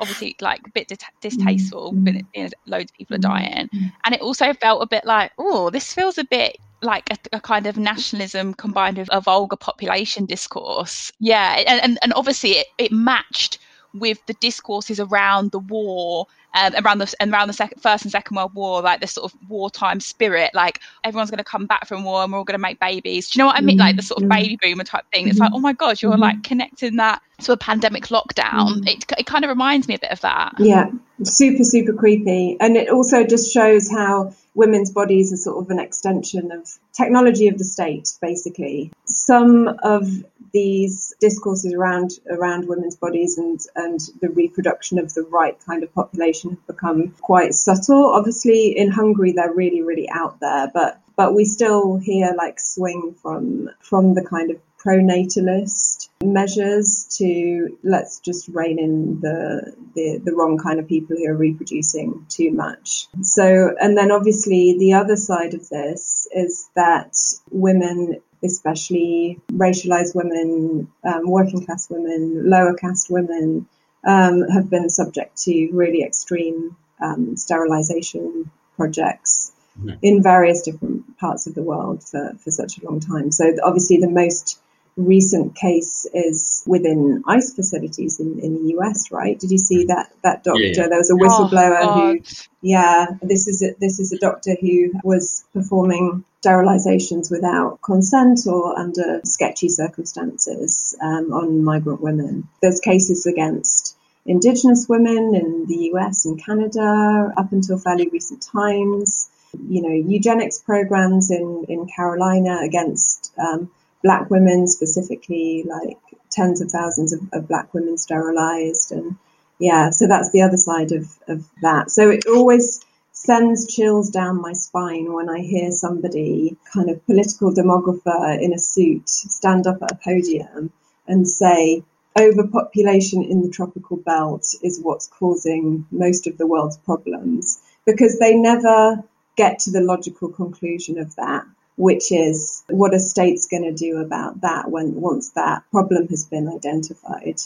[0.01, 3.87] obviously like a bit dis- distasteful, but you know, loads of people are dying, mm-hmm.
[4.05, 7.41] and it also felt a bit like, oh, this feels a bit like a, a,
[7.41, 11.13] kind of nationalism combined with a vulgar population discourse.
[11.21, 13.59] Yeah, and and, and obviously it, it matched
[13.93, 18.37] with the discourses around the war um, around the around the second, first and second
[18.37, 22.05] world war, like this sort of wartime spirit, like everyone's going to come back from
[22.05, 23.31] war and we're all going to make babies.
[23.31, 23.79] Do you know what I mean?
[23.79, 24.41] Like the sort of mm-hmm.
[24.43, 25.29] baby boomer type thing.
[25.29, 28.87] It's like, oh my god, you're like connecting that to a pandemic lockdown.
[28.89, 30.55] It it kind of reminds me a bit of that.
[30.59, 30.91] Yeah,
[31.23, 35.79] super super creepy, and it also just shows how women's bodies are sort of an
[35.79, 38.93] extension of technology of the state, basically.
[39.05, 40.09] Some of
[40.53, 45.95] these discourses around around women's bodies and and the reproduction of the right kind of
[45.95, 48.07] population have become quite subtle.
[48.07, 53.15] Obviously, in Hungary, they're really really out there, but but we still hear like swing
[53.23, 60.35] from from the kind of pronatalist measures to let's just rein in the, the the
[60.35, 63.09] wrong kind of people who are reproducing too much.
[63.23, 67.17] So and then obviously the other side of this is that
[67.51, 73.67] women especially racialized women, um, working class women, lower caste women,
[74.07, 79.99] um, have been subject to really extreme um, sterilization projects mm-hmm.
[80.03, 83.31] in various different parts of the world for, for such a long time.
[83.31, 84.59] So obviously the most
[85.07, 89.39] recent case is within ICE facilities in, in the US, right?
[89.39, 90.63] Did you see that that doctor?
[90.63, 90.89] Yeah, yeah.
[90.89, 92.21] There was a whistleblower oh, who,
[92.63, 98.79] yeah, this is a, this is a doctor who was performing sterilizations without consent or
[98.79, 102.49] under sketchy circumstances um, on migrant women.
[102.63, 109.29] There's cases against Indigenous women in the US and Canada up until fairly recent times.
[109.69, 113.71] You know, eugenics programs in, in Carolina against um,
[114.03, 115.99] black women specifically, like
[116.31, 118.93] tens of thousands of, of, black women sterilized.
[118.93, 119.17] And
[119.59, 121.91] yeah, so that's the other side of, of that.
[121.91, 127.53] So it always sends chills down my spine when I hear somebody, kind of political
[127.53, 130.73] demographer in a suit, stand up at a podium
[131.07, 131.83] and say,
[132.19, 138.35] overpopulation in the tropical belt is what's causing most of the world's problems because they
[138.35, 139.03] never
[139.37, 141.45] get to the logical conclusion of that
[141.81, 146.27] which is what a state's going to do about that when once that problem has
[146.27, 147.40] been identified.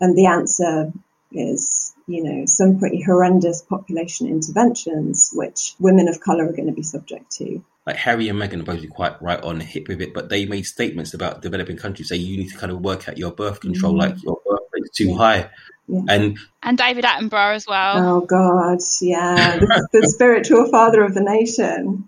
[0.00, 0.92] And the answer
[1.32, 6.72] is, you know, some pretty horrendous population interventions, which women of color are going to
[6.72, 7.64] be subject to.
[7.84, 10.46] Like Harry and Meghan are both quite right on the hip with it, but they
[10.46, 13.58] made statements about developing countries saying you need to kind of work at your birth
[13.58, 14.12] control, mm-hmm.
[14.12, 15.50] like your birth rate's too high.
[15.88, 16.02] Yeah.
[16.08, 17.94] And and David Attenborough as well.
[17.98, 22.06] Oh God, yeah, the, the spiritual father of the nation.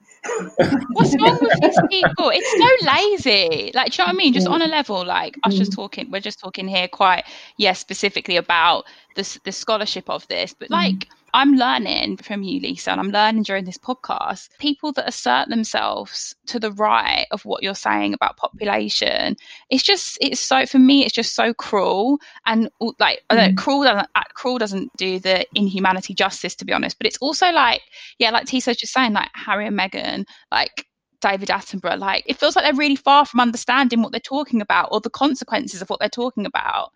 [0.93, 2.31] What's wrong with these people?
[2.33, 3.73] It's so lazy.
[3.75, 4.33] Like, do you know what I mean?
[4.33, 5.77] Just on a level, like us just mm.
[5.77, 8.85] talking, we're just talking here quite, yes, yeah, specifically about
[9.17, 13.11] the, the scholarship of this, but like, mm I'm learning from you, Lisa, and I'm
[13.11, 14.49] learning during this podcast.
[14.59, 19.37] People that assert themselves to the right of what you're saying about population,
[19.71, 22.18] it's just, it's so, for me, it's just so cruel.
[22.45, 22.68] And
[22.99, 23.57] like, I don't know, mm.
[23.57, 26.99] cruel doesn't, uh, cruel doesn't do the inhumanity justice, to be honest.
[26.99, 27.81] But it's also like,
[28.18, 30.87] yeah, like Tissot's just saying, like Harry and Meghan, like,
[31.23, 34.88] David Attenborough, like it feels like they're really far from understanding what they're talking about
[34.90, 36.90] or the consequences of what they're talking about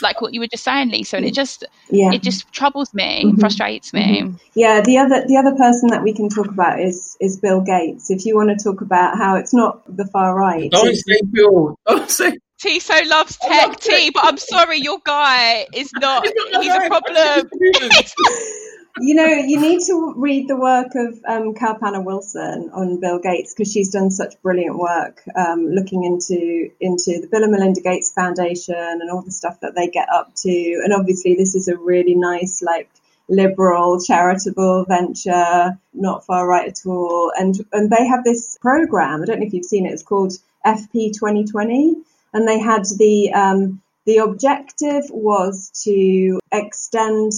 [0.00, 2.12] like what you were just saying, Lisa, and it just yeah.
[2.12, 3.38] it just troubles me, mm-hmm.
[3.38, 4.22] frustrates me.
[4.22, 4.36] Mm-hmm.
[4.54, 8.10] Yeah, the other the other person that we can talk about is is Bill Gates.
[8.10, 11.76] If you want to talk about how it's not the far right, don't say Bill.
[11.86, 12.38] Don't say.
[12.58, 16.24] Tissot loves tech, T, but I'm sorry, your guy is not.
[16.24, 17.50] He's a problem.
[19.00, 23.54] you know, you need to read the work of um, Kalpana Wilson on Bill Gates
[23.54, 28.12] because she's done such brilliant work um, looking into into the Bill and Melinda Gates
[28.12, 30.82] Foundation and all the stuff that they get up to.
[30.84, 32.90] And obviously, this is a really nice, like,
[33.28, 37.32] liberal charitable venture, not far right at all.
[37.38, 39.22] And and they have this program.
[39.22, 39.92] I don't know if you've seen it.
[39.92, 40.32] It's called
[40.66, 41.96] FP 2020,
[42.34, 47.32] and they had the um, the objective was to extend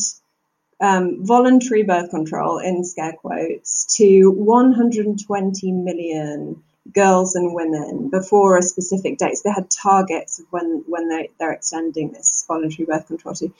[0.80, 8.62] um, voluntary birth control in scare quotes to 120 million girls and women before a
[8.62, 9.36] specific date.
[9.36, 13.52] So they had targets of when, when they, they're extending this voluntary birth control to.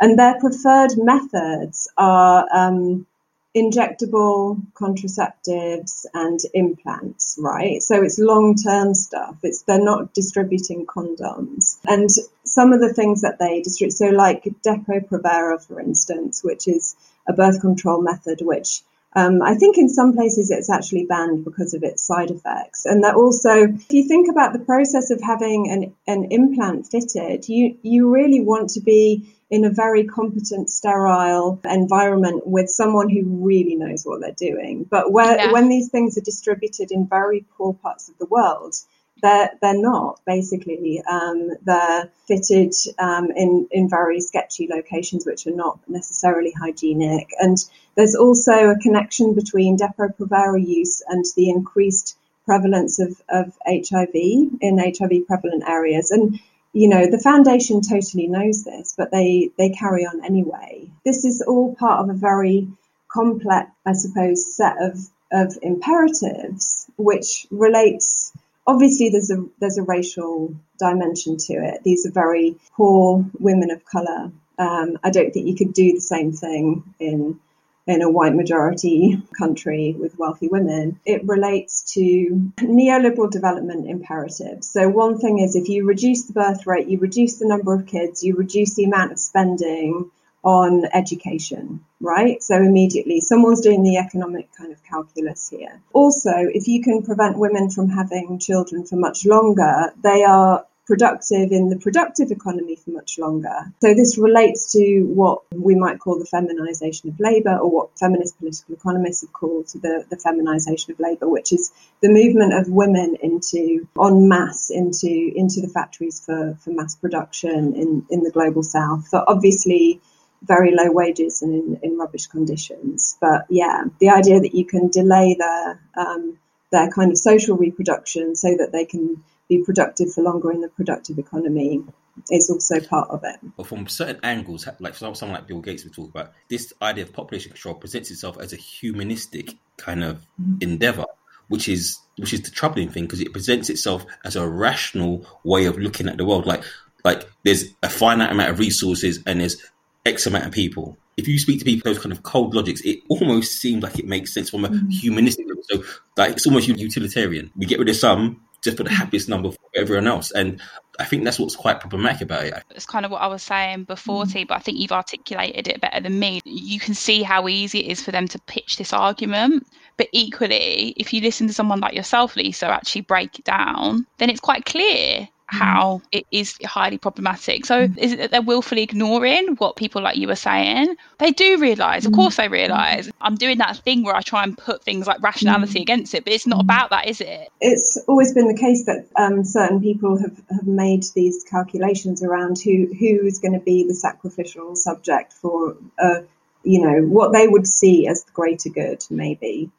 [0.00, 3.06] And their preferred methods are um,
[3.54, 7.82] injectable contraceptives and implants, right?
[7.82, 9.36] So it's long term stuff.
[9.42, 11.78] It's they're not distributing condoms.
[11.86, 12.08] And
[12.52, 16.96] some of the things that they distribute, so like Depo-Provera, for instance, which is
[17.26, 18.82] a birth control method which
[19.14, 22.86] Um, I think in some places it's actually banned because of its side effects.
[22.86, 27.46] And that also, if you think about the process of having an, an implant fitted,
[27.46, 29.02] you, you really want to be
[29.50, 34.86] in a very competent, sterile environment with someone who really knows what they're doing.
[34.94, 35.52] But where, yeah.
[35.52, 38.74] when these things are distributed in very poor parts of the world,
[39.22, 41.02] they're, they're not basically.
[41.08, 47.28] Um, they're fitted um, in, in very sketchy locations, which are not necessarily hygienic.
[47.40, 47.56] And
[47.94, 54.78] there's also a connection between Depo-Provera use and the increased prevalence of, of HIV in
[54.78, 56.10] HIV prevalent areas.
[56.10, 56.40] And
[56.72, 60.90] you know, the foundation totally knows this, but they, they carry on anyway.
[61.04, 62.68] This is all part of a very
[63.08, 64.98] complex, I suppose, set of,
[65.30, 68.32] of imperatives, which relates
[68.66, 71.82] obviously there's a there's a racial dimension to it.
[71.84, 74.32] These are very poor women of color.
[74.58, 77.40] Um, I don't think you could do the same thing in
[77.86, 81.00] in a white majority country with wealthy women.
[81.04, 84.68] It relates to neoliberal development imperatives.
[84.68, 87.86] So one thing is if you reduce the birth rate, you reduce the number of
[87.86, 90.10] kids, you reduce the amount of spending
[90.44, 92.42] on education, right?
[92.42, 95.80] So immediately someone's doing the economic kind of calculus here.
[95.92, 101.52] Also, if you can prevent women from having children for much longer, they are productive
[101.52, 103.72] in the productive economy for much longer.
[103.80, 108.38] So this relates to what we might call the feminization of labor or what feminist
[108.38, 111.72] political economists have called the, the feminization of labor, which is
[112.02, 117.74] the movement of women into en masse into into the factories for, for mass production
[117.76, 119.06] in, in the global south.
[119.08, 120.00] For obviously
[120.42, 123.16] very low wages and in, in rubbish conditions.
[123.20, 126.38] But yeah, the idea that you can delay their um,
[126.70, 130.68] their kind of social reproduction so that they can be productive for longer in the
[130.68, 131.82] productive economy
[132.30, 133.36] is also part of it.
[133.56, 137.12] But from certain angles, like someone like Bill Gates we talk about, this idea of
[137.12, 140.56] population control presents itself as a humanistic kind of mm-hmm.
[140.60, 141.06] endeavor,
[141.48, 145.66] which is which is the troubling thing because it presents itself as a rational way
[145.66, 146.46] of looking at the world.
[146.46, 146.64] Like
[147.04, 149.62] like there's a finite amount of resources and there's
[150.04, 150.96] X amount of people.
[151.16, 154.06] If you speak to people, those kind of cold logics, it almost seems like it
[154.06, 154.88] makes sense from a mm-hmm.
[154.88, 155.62] humanistic level.
[155.64, 155.84] So,
[156.16, 157.50] like, it's almost utilitarian.
[157.54, 160.30] We get rid of some just for the happiest number for everyone else.
[160.30, 160.60] And
[160.98, 162.54] I think that's what's quite problematic about it.
[162.70, 164.32] It's kind of what I was saying before, mm.
[164.32, 166.40] T, but I think you've articulated it better than me.
[166.44, 169.66] You can see how easy it is for them to pitch this argument.
[169.96, 174.30] But equally, if you listen to someone like yourself, Lisa, actually break it down, then
[174.30, 177.66] it's quite clear how it is highly problematic.
[177.66, 180.96] So is it that they're willfully ignoring what people like you are saying?
[181.18, 183.10] They do realise, of course they realise.
[183.20, 186.32] I'm doing that thing where I try and put things like rationality against it, but
[186.32, 187.48] it's not about that, is it?
[187.60, 192.58] It's always been the case that um, certain people have, have made these calculations around
[192.58, 196.20] who who is going to be the sacrificial subject for, uh,
[196.64, 199.70] you know, what they would see as the greater good, maybe.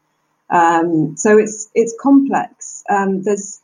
[0.52, 2.84] Um, so it's it's complex.
[2.90, 3.60] Um, there's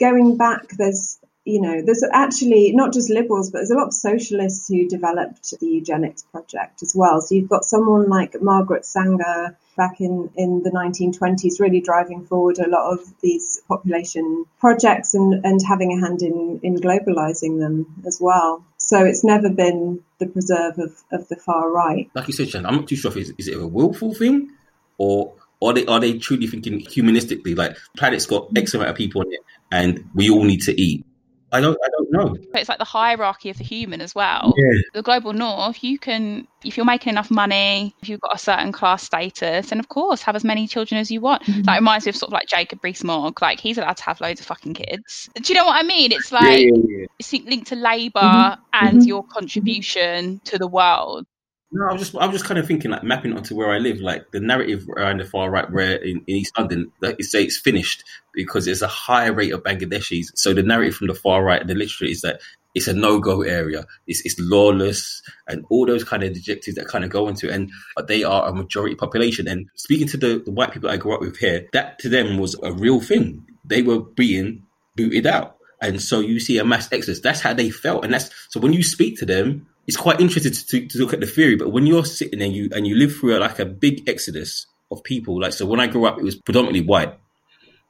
[0.00, 0.68] going back.
[0.78, 4.88] There's you know, there's actually not just liberals, but there's a lot of socialists who
[4.88, 7.20] developed the eugenics project as well.
[7.20, 12.58] So you've got someone like Margaret Sanger back in, in the 1920s really driving forward
[12.58, 18.02] a lot of these population projects and, and having a hand in, in globalizing them
[18.06, 18.62] as well.
[18.76, 22.10] So it's never been the preserve of, of the far right.
[22.14, 24.50] Like you said, Jan, I'm not too sure if it's, is it a willful thing
[24.98, 29.20] or are they are they truly thinking humanistically like planet's got X amount of people
[29.20, 31.04] on it and we all need to eat
[31.52, 32.36] I don't I don't know.
[32.54, 34.54] It's like the hierarchy of the human as well.
[34.56, 34.80] Yeah.
[34.94, 38.72] The global north, you can if you're making enough money, if you've got a certain
[38.72, 41.42] class status, and of course have as many children as you want.
[41.42, 41.62] Mm-hmm.
[41.62, 44.40] That reminds me of sort of like Jacob Rees-Mogg, like he's allowed to have loads
[44.40, 45.28] of fucking kids.
[45.34, 46.12] Do you know what I mean?
[46.12, 47.06] It's like yeah, yeah, yeah.
[47.18, 48.60] it's linked to labor mm-hmm.
[48.72, 49.08] and mm-hmm.
[49.08, 51.26] your contribution to the world.
[51.72, 53.78] No, I was just I was just kind of thinking like mapping onto where I
[53.78, 57.44] live, like the narrative around the far right, where in, in East London, you say
[57.44, 58.02] it's finished
[58.34, 60.32] because there's a higher rate of Bangladeshis.
[60.34, 62.40] So the narrative from the far right, the literature is that
[62.74, 63.84] it's a no-go area.
[64.06, 67.54] It's, it's lawless and all those kind of adjectives that kind of go into it.
[67.54, 67.70] And
[68.06, 69.48] they are a majority population.
[69.48, 72.38] And speaking to the, the white people I grew up with here, that to them
[72.38, 73.46] was a real thing.
[73.64, 74.66] They were being
[74.96, 75.56] booted out.
[75.82, 77.20] And so you see a mass exodus.
[77.20, 78.04] That's how they felt.
[78.04, 81.18] And that's so when you speak to them, it's quite interesting to, to, look at
[81.18, 83.64] the theory, but when you're sitting there you and you live through a, like a
[83.64, 87.18] big exodus of people, like so when I grew up, it was predominantly white,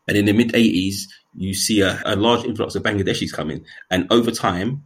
[0.08, 1.02] and in the mid '80s,
[1.36, 4.82] you see a, a, large influx of Bangladeshis coming, and over time,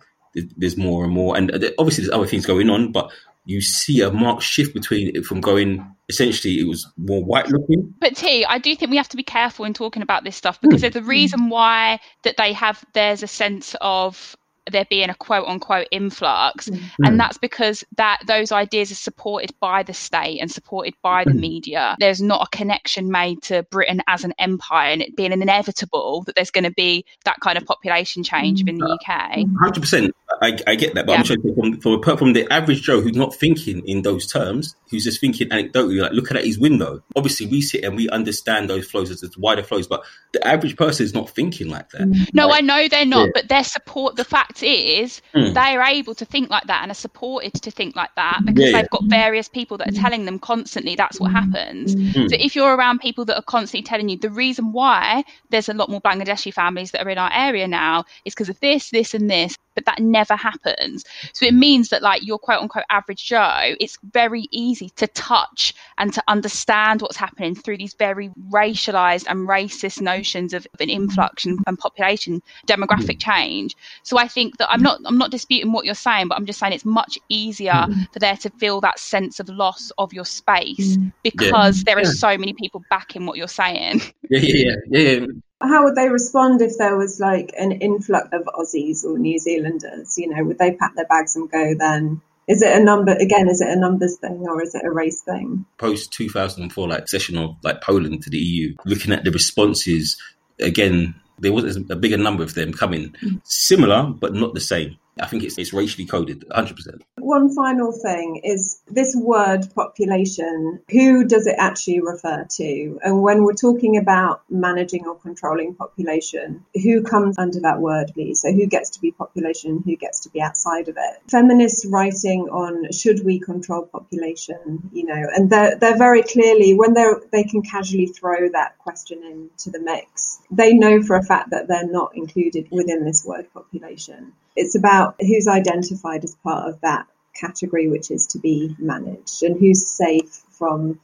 [0.56, 3.12] there's more and more, and obviously there's other things going on, but
[3.44, 7.94] you see a marked shift between it from going essentially it was more white looking.
[8.00, 10.60] But T, I do think we have to be careful in talking about this stuff
[10.60, 10.82] because mm.
[10.82, 14.36] there's a reason why that they have there's a sense of
[14.70, 16.80] there being a quote unquote influx Mm.
[17.04, 21.30] and that's because that those ideas are supported by the state and supported by the
[21.32, 21.40] Mm.
[21.40, 26.22] media there's not a connection made to britain as an empire and it being inevitable
[26.26, 30.14] that there's going to be that kind of population change within the uk Hundred percent.
[30.42, 31.36] I, I get that, but I'm Yeah.
[31.36, 35.04] trying to from, from from the average Joe who's not thinking in those terms, who's
[35.04, 37.02] just thinking anecdotally, like looking at his window.
[37.14, 40.02] Obviously, we sit and we understand those flows as as wider flows, but
[40.32, 42.08] the average person is not thinking like that.
[42.34, 43.32] No, Like, I know they're not, Yeah.
[43.34, 44.16] but their support.
[44.16, 45.54] The fact is, Mm.
[45.54, 48.60] they are able to think like that and are supported to think like that because
[48.64, 48.82] Yeah, yeah.
[48.82, 51.96] they've got various people that are telling them constantly that's what happens.
[51.96, 52.28] Mm.
[52.30, 55.74] So if you're around people that are constantly telling you the reason why there's a
[55.74, 59.14] lot more Bangladeshi families that are in our area now is because of this, this,
[59.14, 61.04] and this, but that never happens.
[61.32, 65.74] So it means that like your quote unquote average Joe, it's very easy to touch
[65.98, 71.44] and to understand what's happening through these very racialized and racist notions of, an influx
[71.46, 73.30] and, and population demographic mm-hmm.
[73.30, 73.76] change.
[74.02, 76.58] So I think that I'm not I'm not disputing what you're saying, but I'm just
[76.58, 78.02] saying it's much easier mm-hmm.
[78.12, 81.08] for there to feel that sense of loss of your space mm-hmm.
[81.22, 82.10] because there are Yeah.
[82.10, 84.02] so many people backing what you're saying.
[84.30, 85.26] Yeah, yeah, yeah, yeah.
[85.66, 90.16] How would they respond if there was like an influx of Aussies or New Zealanders?
[90.18, 92.20] You know, would they pack their bags and go then?
[92.46, 93.48] Is it a number again?
[93.48, 95.64] Is it a numbers thing or is it a race thing?
[95.78, 100.20] Post 2004, like accession of like Poland to the EU, looking at the responses
[100.60, 103.40] again, there was a bigger number of them coming, mm.
[103.44, 104.96] similar but not the same.
[105.20, 106.76] I think it's it's racially coded, 100.
[106.76, 112.98] percent One final thing is this word population, who does it actually refer to?
[113.02, 118.42] And when we're talking about managing or controlling population, who comes under that word, please?
[118.42, 121.22] So who gets to be population, who gets to be outside of it?
[121.30, 126.92] Feminists writing on should we control population, you know, and they're, they're very clearly, when
[126.94, 131.50] they're, they can casually throw that question into the mix, they know for a fact
[131.50, 134.32] that they're not included within this word population.
[134.56, 139.58] It's about who's identified as part of that category which is to be managed and
[139.58, 141.00] who's safe from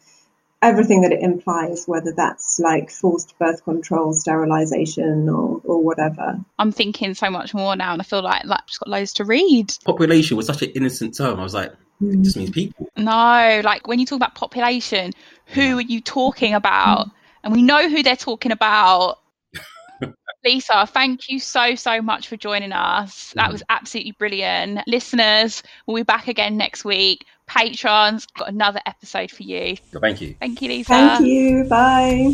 [0.62, 6.38] everything that it implies, whether that's like forced birth control, sterilization, or, or whatever.
[6.58, 9.12] I'm thinking so much more now, and I feel like like I've just got loads
[9.14, 9.74] to read.
[9.84, 11.40] Population was such an innocent term.
[11.40, 11.72] I was like,
[12.02, 12.54] it just means hmm.
[12.54, 12.88] people.
[12.96, 15.12] No, like when you talk about population,
[15.46, 17.06] who are you talking about?
[17.06, 17.12] Hmm.
[17.42, 19.18] And we know who they're talking about.
[20.44, 23.32] Lisa, thank you so, so much for joining us.
[23.34, 23.52] That mm.
[23.52, 24.80] was absolutely brilliant.
[24.86, 27.26] Listeners, we'll be back again next week.
[27.46, 29.76] Patrons, got another episode for you.
[29.76, 30.34] Thank you.
[30.40, 30.88] Thank you, Lisa.
[30.88, 31.64] Thank you.
[31.64, 32.32] Bye.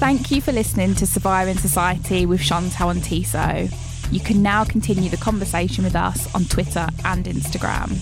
[0.00, 3.70] Thank you for listening to Surviving Society with Chantelle and Tissot.
[4.10, 7.96] You can now continue the conversation with us on Twitter and Instagram.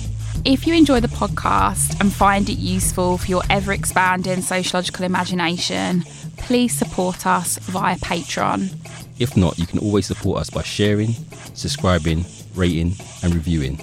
[0.45, 6.03] If you enjoy the podcast and find it useful for your ever expanding sociological imagination,
[6.39, 8.75] please support us via Patreon.
[9.19, 11.13] If not, you can always support us by sharing,
[11.55, 13.81] subscribing, rating, and reviewing.